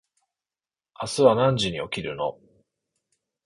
[0.99, 2.39] 明日は何時に起きるの？